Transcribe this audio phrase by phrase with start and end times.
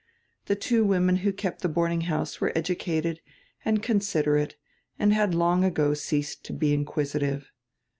[0.47, 3.21] The two women who kept the boarding house were educated
[3.63, 4.55] and considerate
[4.97, 7.51] and had long ago ceased to be inquisitive.